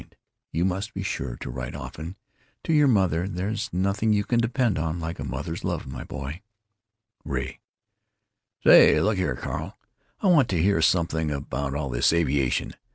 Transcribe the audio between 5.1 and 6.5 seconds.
a mother's love, my boy."